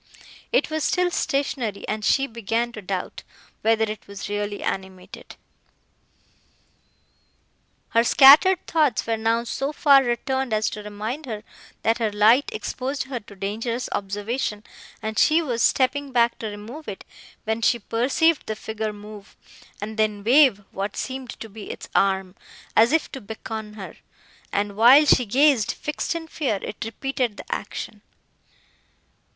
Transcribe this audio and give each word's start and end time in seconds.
It 0.51 0.71
was 0.71 0.83
still 0.83 1.11
stationary, 1.11 1.87
and 1.87 2.03
she 2.03 2.25
began 2.25 2.71
to 2.71 2.81
doubt, 2.81 3.21
whether 3.61 3.83
it 3.83 4.07
was 4.07 4.29
really 4.29 4.63
animated. 4.63 5.35
Her 7.89 8.03
scattered 8.03 8.65
thoughts 8.65 9.05
were 9.05 9.15
now 9.15 9.43
so 9.43 9.71
far 9.71 10.03
returned 10.03 10.53
as 10.53 10.71
to 10.71 10.81
remind 10.81 11.27
her, 11.27 11.43
that 11.83 11.99
her 11.99 12.11
light 12.11 12.49
exposed 12.51 13.03
her 13.03 13.19
to 13.19 13.35
dangerous 13.35 13.89
observation, 13.91 14.63
and 15.03 15.19
she 15.19 15.39
was 15.39 15.61
stepping 15.61 16.11
back 16.11 16.39
to 16.39 16.47
remove 16.47 16.87
it, 16.87 17.05
when 17.43 17.61
she 17.61 17.77
perceived 17.77 18.47
the 18.47 18.55
figure 18.55 18.91
move, 18.91 19.37
and 19.79 19.97
then 19.99 20.23
wave 20.23 20.63
what 20.71 20.97
seemed 20.97 21.29
to 21.39 21.47
be 21.47 21.69
its 21.69 21.89
arm, 21.93 22.33
as 22.75 22.91
if 22.91 23.11
to 23.11 23.21
beckon 23.21 23.73
her; 23.75 23.97
and, 24.51 24.75
while 24.75 25.05
she 25.05 25.27
gazed, 25.27 25.71
fixed 25.73 26.15
in 26.15 26.27
fear, 26.27 26.55
it 26.63 26.83
repeated 26.83 27.37
the 27.37 27.45
action. 27.53 28.01